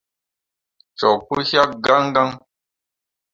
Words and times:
Cok 0.99 1.19
pu 1.27 1.35
yak 1.53 1.69
gãn 1.85 2.03
gãn. 2.15 2.29